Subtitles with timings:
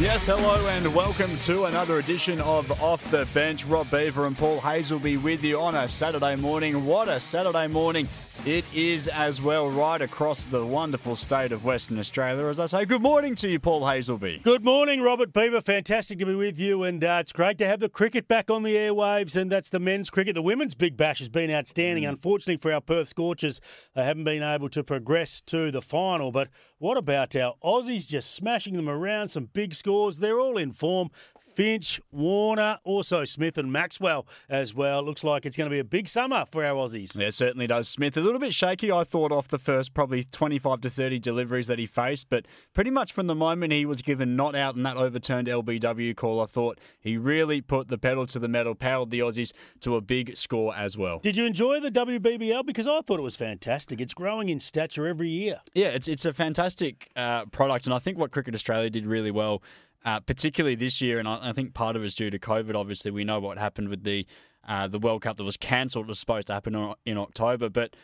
[0.00, 3.64] Yes, hello and welcome to another edition of Off the Bench.
[3.64, 6.86] Rob Beaver and Paul Hasleby with you on a Saturday morning.
[6.86, 8.06] What a Saturday morning
[8.46, 12.46] it is as well, right across the wonderful state of Western Australia.
[12.46, 14.42] As I say, good morning to you, Paul Hasleby.
[14.42, 15.60] Good morning, Robert Beaver.
[15.60, 18.62] Fantastic to be with you, and uh, it's great to have the cricket back on
[18.62, 20.34] the airwaves, and that's the men's cricket.
[20.34, 22.04] The women's Big Bash has been outstanding.
[22.04, 22.10] Mm.
[22.10, 23.60] Unfortunately for our Perth Scorchers,
[23.94, 26.30] they haven't been able to progress to the final.
[26.30, 29.28] But what about our Aussies just smashing them around?
[29.28, 30.18] Some big scores.
[30.20, 31.10] They're all in form.
[31.40, 35.02] Finch, Warner, also Smith and Maxwell as well.
[35.02, 37.18] Looks like it's going to be a big summer for our Aussies.
[37.18, 37.88] Yeah, certainly does.
[37.88, 41.78] Smith, little bit shaky, I thought, off the first probably 25 to 30 deliveries that
[41.78, 44.96] he faced, but pretty much from the moment he was given not out in that
[44.96, 49.20] overturned LBW call, I thought he really put the pedal to the metal, powered the
[49.20, 51.18] Aussies to a big score as well.
[51.18, 52.64] Did you enjoy the WBBL?
[52.64, 54.00] Because I thought it was fantastic.
[54.00, 55.60] It's growing in stature every year.
[55.74, 59.30] Yeah, it's it's a fantastic uh, product, and I think what Cricket Australia did really
[59.30, 59.62] well,
[60.04, 62.74] uh, particularly this year, and I, I think part of it's due to COVID.
[62.74, 64.26] Obviously, we know what happened with the
[64.66, 66.06] uh, the World Cup that was cancelled.
[66.06, 67.94] Was supposed to happen in October, but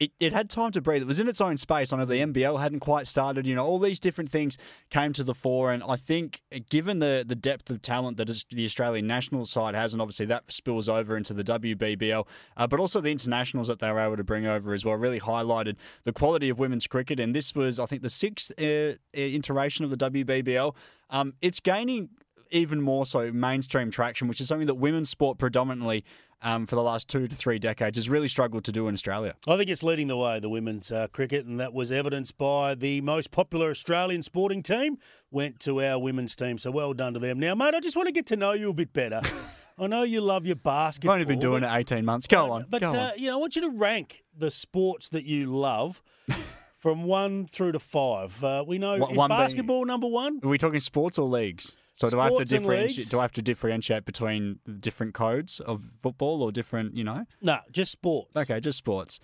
[0.00, 1.02] it, it had time to breathe.
[1.02, 1.92] It was in its own space.
[1.92, 3.46] I know the NBL hadn't quite started.
[3.46, 4.56] You know, all these different things
[4.88, 8.46] came to the fore, and I think given the the depth of talent that is,
[8.50, 12.26] the Australian national side has, and obviously that spills over into the WBBL,
[12.56, 15.20] uh, but also the internationals that they were able to bring over as well, really
[15.20, 17.20] highlighted the quality of women's cricket.
[17.20, 20.74] And this was, I think, the sixth uh, iteration of the WBBL.
[21.10, 22.08] Um, it's gaining
[22.50, 26.04] even more so mainstream traction, which is something that women's sport predominantly
[26.42, 29.34] um, for the last two to three decades has really struggled to do in Australia.
[29.46, 32.74] I think it's leading the way, the women's uh, cricket, and that was evidenced by
[32.74, 34.98] the most popular Australian sporting team
[35.30, 36.58] went to our women's team.
[36.58, 37.38] So well done to them.
[37.38, 39.20] Now, mate, I just want to get to know you a bit better.
[39.78, 41.12] I know you love your basketball.
[41.12, 42.26] I've only been doing but, it 18 months.
[42.26, 42.66] Go on.
[42.68, 43.12] But, go uh, on.
[43.16, 46.02] you know, I want you to rank the sports that you love
[46.80, 48.42] from one through to five.
[48.42, 50.40] Uh, we know, One- is one being- basketball number one?
[50.42, 51.76] Are we talking sports or leagues?
[51.94, 53.10] So do I have to differentiate?
[53.10, 56.96] Do I have to differentiate between different codes of football or different?
[56.96, 57.26] You know.
[57.42, 58.34] No, just sports.
[58.36, 59.20] Okay, just sports.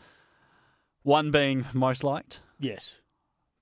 [1.02, 2.40] One being most liked.
[2.60, 3.00] Yes.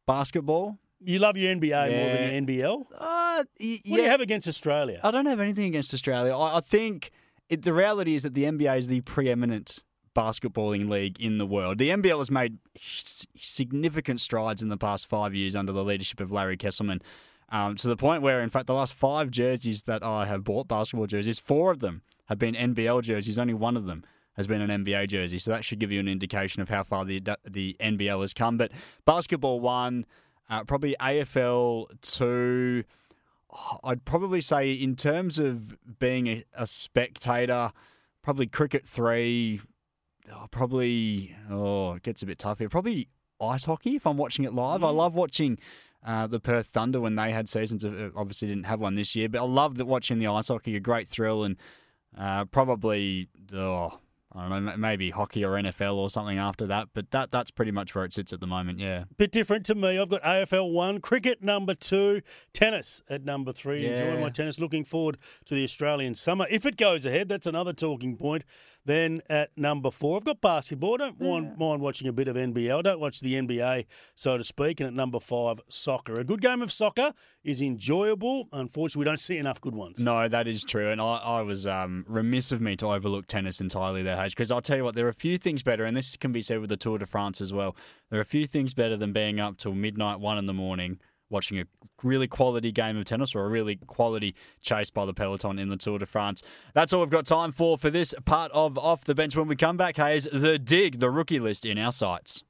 [0.06, 0.78] Basketball.
[1.00, 2.86] You love your NBA more than your NBL?
[2.94, 5.00] Uh, y- What do you have against Australia?
[5.04, 6.34] I don't have anything against Australia.
[6.36, 7.10] I, I think
[7.50, 11.78] it, the reality is that the NBA is the preeminent basketballing league in the world.
[11.78, 16.30] The NBL has made significant strides in the past five years under the leadership of
[16.30, 17.00] Larry Kestelman.
[17.50, 20.66] Um, to the point where, in fact, the last five jerseys that I have bought,
[20.66, 23.38] basketball jerseys, four of them have been NBL jerseys.
[23.38, 24.04] Only one of them
[24.36, 25.38] has been an NBA jersey.
[25.38, 28.56] So that should give you an indication of how far the the NBL has come.
[28.56, 28.72] But
[29.04, 30.06] basketball one,
[30.48, 32.84] uh, probably AFL two.
[33.84, 37.72] I'd probably say in terms of being a, a spectator,
[38.22, 39.60] probably cricket three.
[40.32, 42.68] Oh, probably oh, it gets a bit tough here.
[42.68, 43.08] Probably
[43.40, 44.82] ice hockey if I'm watching it live.
[44.82, 45.58] I love watching
[46.04, 47.84] uh, the Perth Thunder when they had seasons.
[47.84, 50.48] Of, uh, obviously, didn't have one this year, but I love that watching the ice
[50.48, 50.76] hockey.
[50.76, 51.56] A great thrill, and
[52.16, 53.98] uh, probably oh,
[54.34, 56.88] I don't know, maybe hockey or NFL or something after that.
[56.92, 58.80] But that that's pretty much where it sits at the moment.
[58.80, 59.04] Yeah.
[59.16, 59.98] Bit different to me.
[59.98, 62.20] I've got AFL one, cricket number two,
[62.52, 63.84] tennis at number three.
[63.84, 63.90] Yeah.
[63.90, 64.58] Enjoying my tennis.
[64.58, 66.46] Looking forward to the Australian summer.
[66.50, 68.44] If it goes ahead, that's another talking point.
[68.84, 70.94] Then at number four, I've got basketball.
[70.94, 72.78] I don't mind, mind watching a bit of NBL.
[72.78, 74.80] I don't watch the NBA, so to speak.
[74.80, 76.14] And at number five, soccer.
[76.14, 77.12] A good game of soccer
[77.44, 78.48] is enjoyable.
[78.52, 80.00] Unfortunately, we don't see enough good ones.
[80.04, 83.60] No, that is true, and I, I was um, remiss of me to overlook tennis
[83.60, 86.16] entirely there, Because I'll tell you what, there are a few things better, and this
[86.16, 87.76] can be said with the Tour de France as well.
[88.10, 91.00] There are a few things better than being up till midnight, one in the morning,
[91.30, 91.64] watching a
[92.02, 95.76] really quality game of tennis or a really quality chase by the peloton in the
[95.76, 96.42] Tour de France.
[96.74, 99.36] That's all we've got time for for this part of off the bench.
[99.36, 102.44] When we come back, Hayes, the dig, the rookie list in our sights.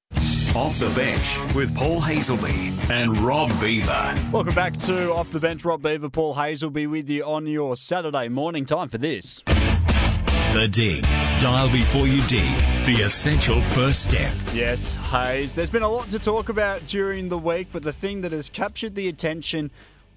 [0.55, 4.15] Off the bench with Paul Hasleby and Rob Beaver.
[4.31, 5.65] Welcome back to Off the Bench.
[5.65, 6.37] Rob Beaver, Paul
[6.71, 8.65] be with you on your Saturday morning.
[8.65, 9.43] Time for this.
[10.55, 11.03] The Dig.
[11.41, 12.57] Dial before you dig.
[12.87, 14.33] The essential first step.
[14.53, 15.57] Yes, Hayes.
[15.57, 18.51] There's been a lot to talk about during the week, but the thing that has
[18.51, 19.73] captured the attention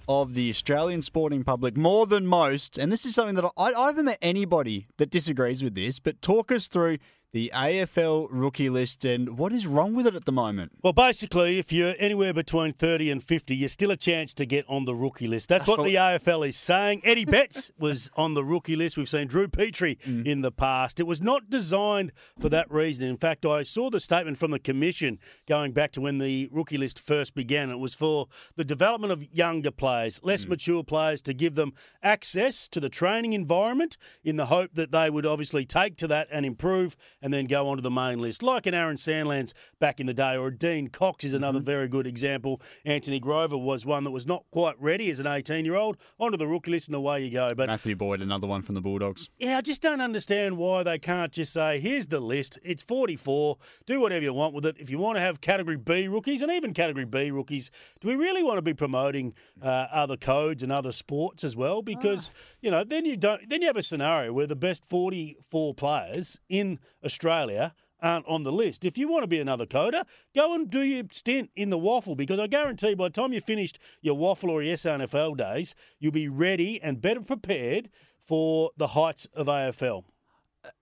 [0.07, 3.87] of the Australian sporting public more than most, and this is something that I, I
[3.87, 6.99] haven't met anybody that disagrees with this, but talk us through
[7.33, 10.71] the AFL rookie list and what is wrong with it at the moment.
[10.81, 14.65] Well, basically, if you're anywhere between 30 and 50, you're still a chance to get
[14.69, 15.49] on the rookie list.
[15.49, 17.01] That's, That's what the AFL is saying.
[17.03, 18.97] Eddie Betts was on the rookie list.
[18.97, 20.25] We've seen Drew Petrie Mm.
[20.25, 20.99] in the past.
[20.99, 23.07] It was not designed for that reason.
[23.07, 26.77] In fact, I saw the statement from the Commission going back to when the rookie
[26.77, 27.69] list first began.
[27.69, 30.49] It was for the development of younger players, less Mm.
[30.49, 35.09] mature players, to give them access to the training environment in the hope that they
[35.09, 38.65] would obviously take to that and improve and then go onto the main list, like
[38.65, 41.43] an Aaron Sandilands back in the day, or a Dean Cox is Mm-hmm.
[41.43, 42.61] another very good example.
[42.85, 46.37] Anthony Grover was one that was not quite ready as an 18 year old, onto
[46.37, 47.53] the rookie list, and away you go.
[47.55, 49.29] But Matthew Boyd, another one from the Bulldogs.
[49.37, 52.57] yeah, I just don't understand why they can't just say, here's the list.
[52.63, 53.57] It's 44.
[53.85, 54.77] Do whatever you want with it.
[54.79, 57.69] If you want to have Category B rookies and even Category B rookies,
[57.99, 61.81] do we really want to be promoting uh, other codes and other sports as well?
[61.81, 62.31] Because
[62.61, 63.47] you know, then you don't.
[63.49, 67.73] Then you have a scenario where the best 44 players in Australia.
[67.99, 68.85] Aren't on the list.
[68.85, 70.03] If you want to be another coder,
[70.35, 73.41] go and do your stint in the waffle because I guarantee by the time you
[73.41, 77.89] finished your waffle or your SANFL days, you'll be ready and better prepared
[78.19, 80.03] for the heights of AFL.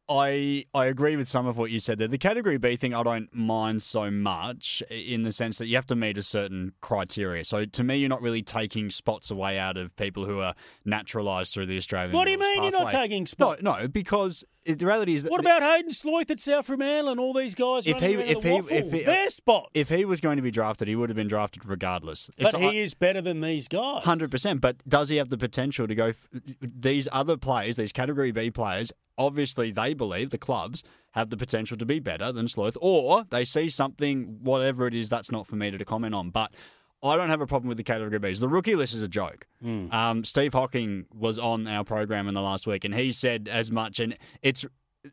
[0.07, 2.07] I I agree with some of what you said there.
[2.07, 5.87] The category B thing I don't mind so much in the sense that you have
[5.87, 7.43] to meet a certain criteria.
[7.43, 10.53] So to me, you're not really taking spots away out of people who are
[10.85, 12.13] naturalised through the Australian.
[12.13, 13.63] What do you mean you're not taking spots?
[13.63, 17.19] No, no, because the reality is that What about Hayden Sloyth at South Fremantle and
[17.19, 18.75] all these guys If he- if he- waffle?
[18.77, 19.69] if he- Their spots.
[19.75, 22.29] if he was going to be drafted, he would have been drafted regardless.
[22.39, 24.03] But so- he is better than these guys.
[24.05, 24.61] Hundred percent.
[24.61, 26.05] But does he have the potential to go?
[26.07, 26.27] F-
[26.61, 30.83] these other players, these Category B players, obviously they believe the clubs
[31.13, 35.09] have the potential to be better than Sloth, or they see something, whatever it is,
[35.09, 36.29] that's not for me to comment on.
[36.29, 36.53] But
[37.01, 38.39] I don't have a problem with the Category Bs.
[38.39, 39.47] The rookie list is a joke.
[39.93, 43.71] Um, Steve Hocking was on our program in the last week, and he said as
[43.71, 43.99] much.
[43.99, 44.65] And it's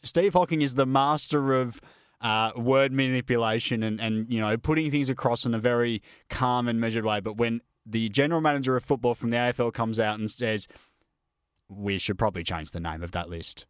[0.03, 1.81] Steve Hocking is the master of
[2.21, 6.81] uh, word manipulation and, and you know putting things across in a very calm and
[6.81, 7.21] measured way.
[7.21, 10.69] But when the general manager of football from the AFL comes out and says
[11.69, 13.67] we should probably change the name of that list.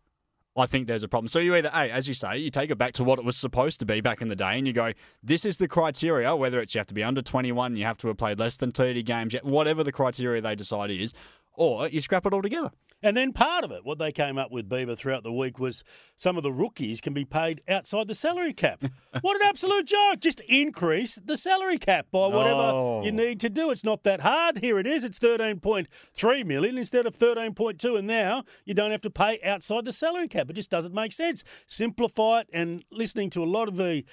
[0.57, 1.29] I think there's a problem.
[1.29, 3.37] So you either, A, as you say, you take it back to what it was
[3.37, 6.61] supposed to be back in the day and you go, this is the criteria, whether
[6.61, 9.03] it's you have to be under 21, you have to have played less than 30
[9.03, 11.15] games, whatever the criteria they decide is,
[11.55, 12.71] or you scrap it all together.
[13.05, 15.83] And then part of it, what they came up with, Beaver, throughout the week was
[16.17, 18.85] some of the rookies can be paid outside the salary cap.
[19.21, 20.21] what an absolute joke.
[20.21, 23.03] Just increase the salary cap by whatever Oh.
[23.05, 23.71] you need to do.
[23.71, 24.59] It's not that hard.
[24.59, 25.03] Here it is.
[25.03, 27.99] It's 13.3 million instead of 13.2.
[27.99, 30.49] And now you don't have to pay outside the salary cap.
[30.49, 31.43] It just doesn't make sense.
[31.67, 32.49] Simplify it.
[32.53, 34.05] And listening to a lot of the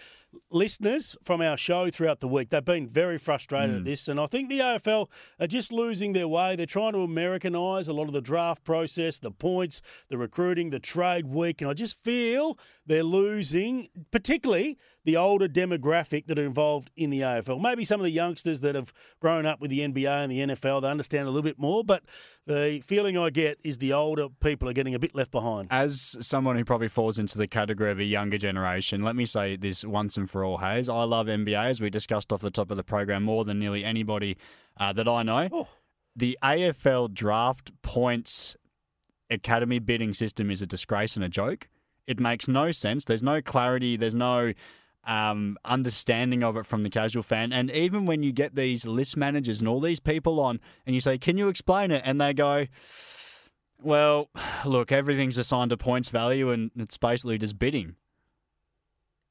[0.51, 2.49] listeners from our show throughout the week.
[2.49, 3.83] They've been very frustrated at hmm.
[3.83, 5.09] this, and I think the AFL
[5.39, 6.55] are just losing their way.
[6.55, 6.99] They're trying to
[7.29, 11.69] Americanise a lot of the draft process, the points, the recruiting, the trade week, and
[11.69, 17.61] I just feel they're losing, particularly the older demographic that are involved in the AFL.
[17.61, 20.81] Maybe some of the youngsters that have grown up with the NBA and the NFL,
[20.81, 22.03] they understand a little bit more, but
[22.45, 25.69] the feeling I get is the older people are getting a bit left behind.
[25.71, 29.55] As someone who probably falls into the category of a younger generation, let me say
[29.55, 30.89] this once and for all, Hayes.
[30.89, 33.83] I love NBA, as we discussed off the top of the program, more than nearly
[33.83, 34.37] anybody
[34.77, 35.49] uh, that I know.
[35.51, 35.67] Oh.
[36.19, 38.57] The AFL draft points
[39.29, 41.69] academy bidding system is a disgrace and a joke.
[42.07, 43.05] It makes no sense.
[43.05, 43.95] There's no clarity.
[43.95, 44.51] There's no
[45.05, 47.53] um, understanding of it from the casual fan.
[47.53, 50.99] And even when you get these list managers and all these people on, and you
[50.99, 52.67] say, "Can you explain it?" and they go,
[53.81, 54.29] "Well,
[54.65, 57.95] look, everything's assigned a points value, and it's basically just bidding."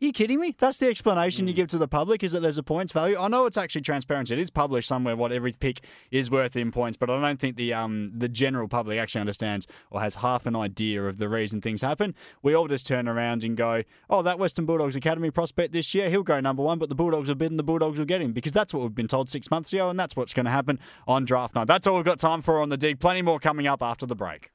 [0.00, 0.54] Are you kidding me?
[0.56, 3.18] That's the explanation you give to the public is that there's a points value.
[3.18, 4.30] I know it's actually transparent.
[4.30, 5.80] It is published somewhere what every pick
[6.12, 9.66] is worth in points, but I don't think the um the general public actually understands
[9.90, 12.14] or has half an idea of the reason things happen.
[12.44, 16.10] We all just turn around and go, "Oh, that Western Bulldogs Academy prospect this year,
[16.10, 18.30] he'll go number one, but the Bulldogs will bid and the Bulldogs will get him
[18.30, 20.78] because that's what we've been told six months ago, and that's what's going to happen
[21.08, 21.66] on draft night.
[21.66, 23.00] That's all we've got time for on the dig.
[23.00, 24.52] Plenty more coming up after the break.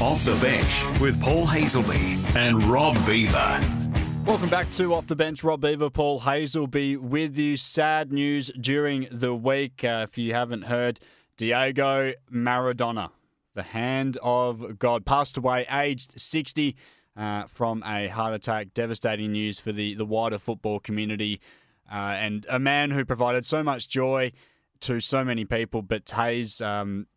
[0.00, 3.81] Off the bench with Paul Hasleby and Rob Beaver.
[4.24, 5.42] Welcome back to Off the Bench.
[5.42, 7.56] Rob Beaver, Paul Hasleby with you.
[7.56, 9.82] Sad news during the week.
[9.82, 11.00] Uh, if you haven't heard,
[11.36, 13.10] Diego Maradona,
[13.54, 16.76] the hand of God, passed away aged 60
[17.16, 18.72] uh, from a heart attack.
[18.74, 21.40] Devastating news for the, the wider football community.
[21.90, 24.30] Uh, and a man who provided so much joy
[24.80, 25.82] to so many people.
[25.82, 27.08] But Hayes, um,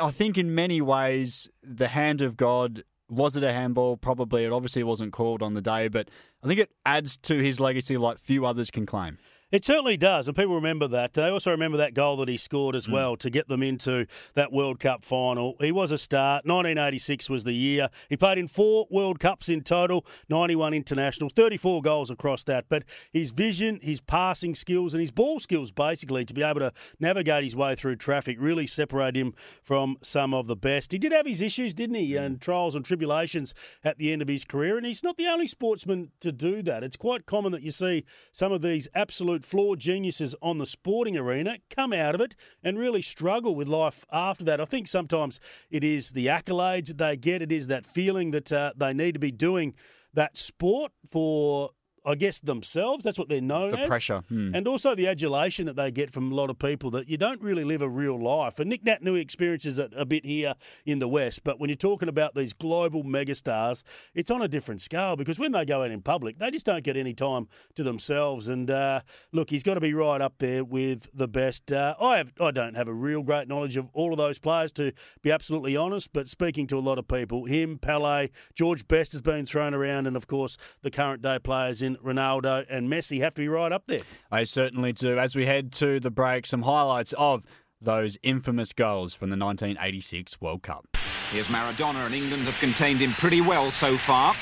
[0.00, 3.96] I think in many ways, the hand of God Was it a handball?
[3.96, 4.44] Probably.
[4.44, 6.08] It obviously wasn't called on the day, but
[6.42, 9.18] I think it adds to his legacy like few others can claim.
[9.54, 11.12] It certainly does, and people remember that.
[11.12, 12.78] They also remember that goal that he scored Mm.
[12.78, 15.54] as well to get them into that World Cup final.
[15.60, 16.40] He was a star.
[16.44, 17.88] 1986 was the year.
[18.08, 22.64] He played in four World Cups in total, 91 internationals, 34 goals across that.
[22.68, 22.82] But
[23.12, 27.44] his vision, his passing skills, and his ball skills, basically, to be able to navigate
[27.44, 30.90] his way through traffic, really separate him from some of the best.
[30.90, 34.26] He did have his issues, didn't he, and trials and tribulations at the end of
[34.26, 36.82] his career, and he's not the only sportsman to do that.
[36.82, 41.16] It's quite common that you see some of these absolute flawed geniuses on the sporting
[41.16, 44.60] arena come out of it and really struggle with life after that.
[44.60, 45.38] I think sometimes
[45.70, 49.12] it is the accolades that they get, it is that feeling that uh, they need
[49.12, 49.74] to be doing
[50.14, 51.70] that sport for.
[52.04, 53.02] I guess themselves.
[53.04, 53.88] That's what they're known The as.
[53.88, 54.54] pressure, hmm.
[54.54, 57.40] And also the adulation that they get from a lot of people that you don't
[57.40, 58.60] really live a real life.
[58.60, 61.44] And Nic Naitanui experiences it a bit here in the West.
[61.44, 63.82] But when you're talking about these global megastars,
[64.14, 66.84] it's on a different scale because when they go out in public, they just don't
[66.84, 68.48] get any time to themselves.
[68.48, 69.00] And uh,
[69.32, 71.72] look, he's got to be right up there with the best.
[71.72, 74.72] Uh, I have, I don't have a real great knowledge of all of those players
[74.72, 74.92] to
[75.22, 76.12] be absolutely honest.
[76.12, 80.06] But speaking to a lot of people, him, Pele, George Best has been thrown around,
[80.06, 83.72] and of course the current day players in Ronaldo and Messi have to be right
[83.72, 84.00] up there.
[84.30, 85.18] I certainly do.
[85.18, 87.44] As we head to the break, some highlights of
[87.80, 90.96] those infamous goals from the 1986 World Cup.
[91.30, 94.34] Here's Maradona, and England have contained him pretty well so far.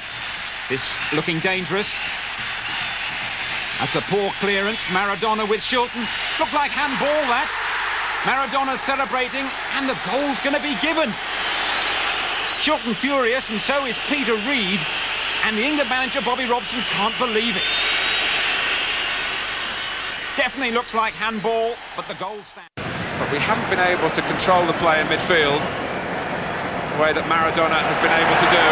[0.68, 1.99] This looking dangerous.
[3.78, 4.85] That's a poor clearance.
[4.87, 6.06] Maradona with Shilton.
[6.38, 7.50] Looked like handball that.
[8.23, 9.42] Maradona celebrating,
[9.75, 11.11] and the goal's going to be given.
[12.62, 14.78] Shilton furious, and so is Peter Reid.
[15.44, 17.72] And the England manager, Bobby Robson, can't believe it.
[20.37, 22.70] Definitely looks like handball, but the goal stands.
[23.18, 25.61] but we haven't been able to control the play in midfield
[26.92, 28.64] the way that Maradona has been able to do.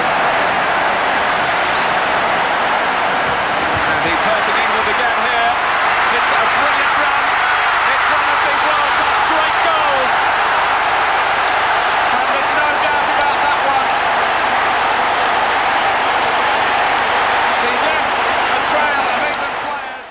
[3.89, 5.53] And he's hurting England again here.
[6.21, 7.25] It's a brilliant run.
[7.97, 10.15] It's one of the World Cup great goals.
[12.13, 13.89] And there's no doubt about that one.
[17.65, 20.09] He left a trail of England players.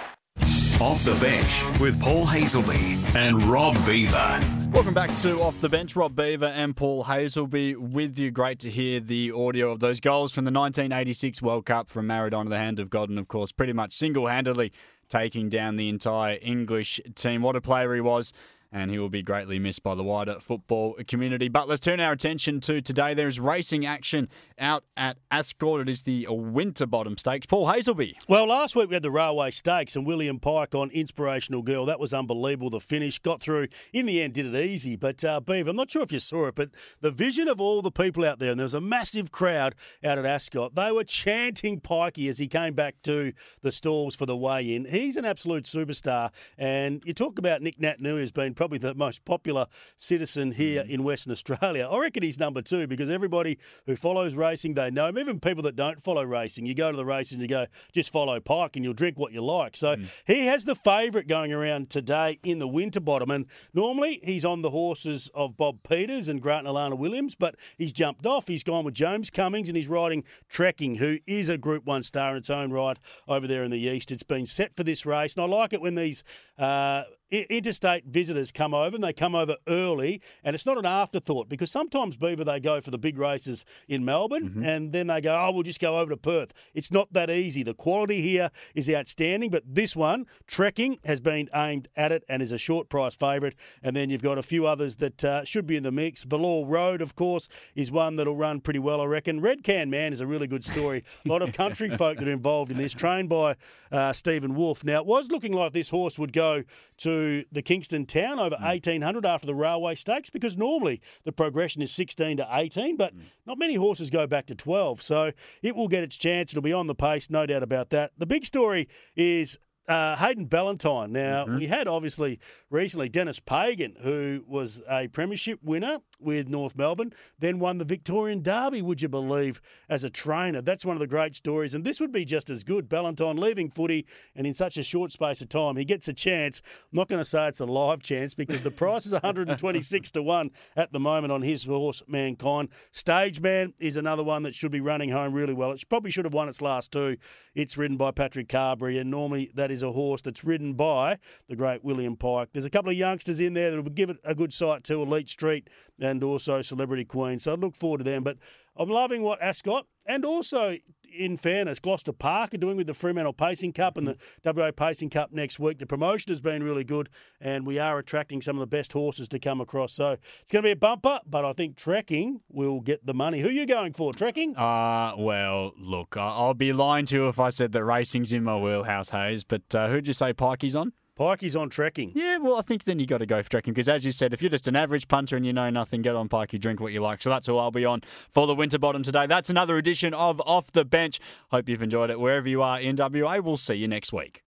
[1.00, 4.42] Off the bench with Paul Hasleby and Rob Beaver.
[4.74, 5.96] Welcome back to Off the Bench.
[5.96, 8.32] Rob Beaver and Paul Hasleby with you.
[8.32, 12.50] Great to hear the audio of those goals from the 1986 World Cup from Maradona,
[12.50, 14.74] the hand of God, and of course, pretty much single handedly
[15.08, 17.44] taking down the entire English team.
[17.44, 18.34] What a player he was.
[18.72, 21.48] And he will be greatly missed by the wider football community.
[21.48, 23.16] But let's turn our attention to today.
[23.16, 25.82] There's racing action out at Ascot.
[25.82, 27.48] It is the Winterbottom Stakes.
[27.48, 28.14] Paul Hasleby.
[28.28, 31.86] Well, last week we had the Railway Stakes and William Pike on Inspirational Girl.
[31.86, 32.70] That was unbelievable.
[32.70, 33.70] The finish got through.
[33.92, 34.96] In the end, did it easy.
[34.96, 36.70] But, uh, Beav, I'm not sure if you saw it, but
[37.02, 39.74] the vision of all the people out there, and there was a massive crowd
[40.04, 44.28] out at Ascot, they were chanting Pikey as he came back to the stalls for
[44.28, 44.86] the weigh in.
[44.86, 46.32] He's an absolute superstar.
[46.58, 51.02] And you talk about Nic Naitanui as being probably the most popular citizen here in
[51.02, 51.88] Western Australia.
[51.90, 55.18] I reckon he's number two because everybody who follows racing, they know him.
[55.18, 58.12] Even people that don't follow racing, you go to the races and you go, just
[58.12, 59.78] follow Pike and you'll drink what you like.
[59.78, 59.96] So
[60.28, 63.32] he has the favourite going around today in the Winterbottom.
[63.32, 67.56] And normally he's on the horses of Bob Peters and Grant and Alana Williams, but
[67.78, 68.50] he's jumped off.
[68.50, 72.32] He's gone with James Cummings and he's riding Trekking, who is a Group 1 star
[72.32, 74.12] in its own right over there in the East.
[74.12, 75.36] It's been set for this race.
[75.36, 76.26] And I like it when these.
[76.58, 81.48] Uh, interstate visitors come over and they come over early and it's not an afterthought
[81.48, 85.38] because sometimes beaver they go for the big races in melbourne and then they go
[85.40, 86.54] oh we'll just go over to perth.
[86.74, 87.64] It's not that easy.
[87.64, 92.42] The quality here is outstanding but this one trekking has been aimed at it and
[92.42, 93.56] is a short price favourite.
[93.84, 96.24] And then you've got a few others that uh, should be in the mix.
[96.24, 99.40] Valor road of course is one that'll run pretty well i reckon.
[99.42, 101.04] Red can man is a really good story.
[101.26, 103.56] A lot of country folk that are involved in this trained by
[103.92, 106.64] uh, stephen wolf now it was looking like this horse would go
[106.98, 107.19] to
[107.52, 108.64] the Kingston Town over hmm.
[108.64, 113.22] 1800 after the Railway Stakes because normally the progression is 16 to 18, but hmm.
[113.46, 115.02] not many horses go back to 12.
[115.02, 116.52] So it will get its chance.
[116.52, 118.12] It'll be on the pace, no doubt about that.
[118.18, 119.58] The big story is.
[119.90, 121.12] Uh, Hayden Ballantyne.
[121.12, 127.12] Now, we had obviously recently Dennis Pagan, who was a premiership winner with North Melbourne,
[127.40, 130.62] then won the Victorian Derby, would you believe, as a trainer.
[130.62, 132.88] That's one of the great stories, and this would be just as good.
[132.88, 134.06] Ballantyne leaving footy,
[134.36, 136.62] and in such a short space of time, he gets a chance.
[136.92, 140.22] I'm not going to say it's a live chance because the price is 126 to
[140.22, 142.70] 1 at the moment on his horse, Mankind.
[142.92, 145.72] Stage Man is another one that should be running home really well.
[145.72, 147.18] It probably should have won its last two.
[147.56, 151.18] It's ridden by Patrick Carberry, and normally that is a horse that's ridden by
[151.48, 152.50] the great William Pike.
[152.54, 155.02] There's a couple of youngsters in there that will give it a good sight to
[155.02, 155.70] Elite Street
[156.00, 157.40] and also Celebrity Queen.
[157.40, 158.24] So I look forward to them.
[158.24, 158.38] But
[158.76, 160.78] I'm loving what Ascot and also
[161.16, 165.10] in fairness, Gloucester Park are doing with the Fremantle Pacing Cup and the WA Pacing
[165.10, 165.80] Cup next week.
[165.80, 169.28] The promotion has been really good, and we are attracting some of the best horses
[169.30, 169.94] to come across.
[169.94, 173.40] So it's going to be a bumper, but I think trekking will get the money.
[173.40, 174.14] Who are you going for?
[174.14, 174.56] Trekking?
[174.56, 178.58] Uh, well, look, I'll be lying to you if I said that racing's in my
[178.58, 179.44] wheelhouse, Hayes.
[179.44, 180.94] But uh, who'd you say Pikey's on?
[181.20, 182.14] Pikey's on trekking.
[182.16, 184.34] Yeah, well, I think then you got to go for trekking because, as you said,
[184.34, 186.94] if you're just an average punter and you know nothing, get on Pikey, drink what
[186.94, 187.22] you like.
[187.22, 189.28] So that's who I'll be on for the winter bottom today.
[189.28, 191.20] That's another edition of Off the Bench.
[191.52, 193.40] Hope you've enjoyed it wherever you are in WA.
[193.40, 194.44] We'll see you next week.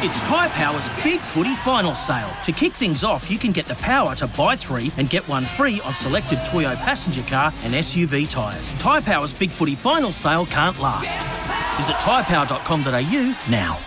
[0.00, 2.30] It's Tyre Power's Big Footy Final Sale.
[2.44, 5.44] To kick things off, you can get the power to buy three and get one
[5.44, 8.70] free on selected Toyo passenger car and SUV tyres.
[8.78, 11.18] Tyre Power's Big Footy Final Sale can't last.
[11.76, 13.80] Visit tyrepower.com.au now.